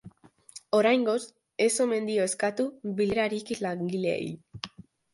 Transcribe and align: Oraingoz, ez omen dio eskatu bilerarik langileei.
Oraingoz, 0.77 1.17
ez 1.67 1.69
omen 1.87 2.09
dio 2.13 2.27
eskatu 2.31 2.67
bilerarik 3.03 3.55
langileei. 3.67 4.29